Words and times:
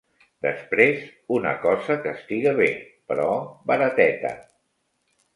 Després, 0.43 1.01
una 1.35 1.51
cosa 1.65 1.97
que 2.05 2.13
estiga 2.19 2.53
bé... 2.59 2.69
però 3.11 3.27
barateta. 3.73 4.33